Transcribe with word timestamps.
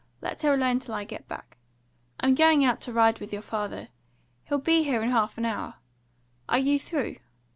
Let 0.19 0.41
her 0.41 0.55
alone 0.55 0.79
till 0.79 0.95
I 0.95 1.03
get 1.03 1.27
back. 1.27 1.57
I'm 2.19 2.33
going 2.33 2.65
out 2.65 2.81
to 2.81 2.91
ride 2.91 3.19
with 3.19 3.31
your 3.31 3.43
father. 3.43 3.89
He'll 4.45 4.57
be 4.57 4.81
here 4.81 5.03
in 5.03 5.11
half 5.11 5.37
an 5.37 5.45
hour. 5.45 5.75
Are 6.49 6.57
you 6.57 6.79
through? 6.79 7.17